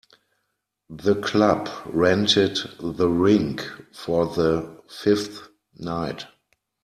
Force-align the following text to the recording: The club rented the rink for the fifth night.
The 0.89 1.13
club 1.21 1.69
rented 1.85 2.57
the 2.79 3.07
rink 3.07 3.61
for 3.93 4.25
the 4.25 4.81
fifth 4.89 5.47
night. 5.75 6.25